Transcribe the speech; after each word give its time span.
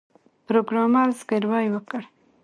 پروګرامر 0.45 1.07
زګیروی 1.19 1.67
وکړ 1.73 2.01